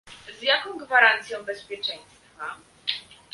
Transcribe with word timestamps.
z 0.39 0.41
jaką 0.41 0.77
gwarancją 0.77 1.43
bezpieczeństwa? 1.43 2.57